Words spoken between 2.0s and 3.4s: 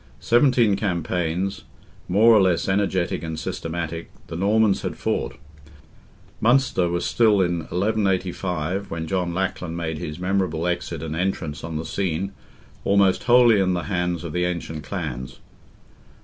more or less energetic and